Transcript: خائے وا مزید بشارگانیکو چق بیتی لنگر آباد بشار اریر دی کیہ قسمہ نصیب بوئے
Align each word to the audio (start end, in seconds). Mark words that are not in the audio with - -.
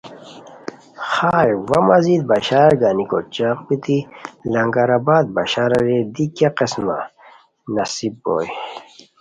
خائے 1.09 1.53
وا 1.69 1.79
مزید 1.89 2.21
بشارگانیکو 2.29 3.19
چق 3.35 3.57
بیتی 3.67 3.97
لنگر 4.53 4.89
آباد 4.97 5.25
بشار 5.35 5.71
اریر 5.77 6.03
دی 6.13 6.25
کیہ 6.35 6.49
قسمہ 6.57 6.99
نصیب 7.75 8.13
بوئے 8.23 8.49